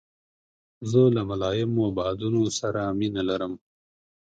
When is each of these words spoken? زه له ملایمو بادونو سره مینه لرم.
زه 0.89 1.01
له 1.15 1.21
ملایمو 1.29 1.85
بادونو 1.97 2.43
سره 2.59 2.81
مینه 2.99 3.23
لرم. 3.29 3.53